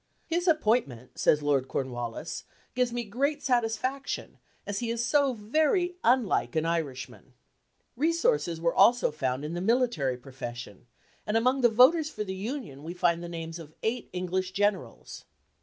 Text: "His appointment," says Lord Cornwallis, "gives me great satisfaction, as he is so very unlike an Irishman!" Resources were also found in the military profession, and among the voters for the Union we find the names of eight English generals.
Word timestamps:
"His 0.25 0.47
appointment," 0.47 1.19
says 1.19 1.43
Lord 1.43 1.67
Cornwallis, 1.67 2.45
"gives 2.73 2.91
me 2.91 3.03
great 3.03 3.43
satisfaction, 3.43 4.39
as 4.65 4.79
he 4.79 4.89
is 4.89 5.05
so 5.05 5.33
very 5.33 5.93
unlike 6.03 6.55
an 6.55 6.65
Irishman!" 6.65 7.33
Resources 7.95 8.59
were 8.59 8.73
also 8.73 9.11
found 9.11 9.45
in 9.45 9.53
the 9.53 9.61
military 9.61 10.17
profession, 10.17 10.87
and 11.27 11.37
among 11.37 11.61
the 11.61 11.69
voters 11.69 12.09
for 12.09 12.23
the 12.23 12.33
Union 12.33 12.81
we 12.81 12.95
find 12.95 13.21
the 13.21 13.29
names 13.29 13.59
of 13.59 13.75
eight 13.83 14.09
English 14.11 14.53
generals. 14.53 15.25